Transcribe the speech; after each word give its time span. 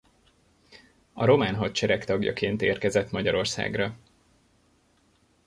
A 1.13 1.25
román 1.25 1.55
hadsereg 1.55 2.05
tagjaként 2.05 2.61
érkezett 2.61 3.11
Magyarországra. 3.11 3.97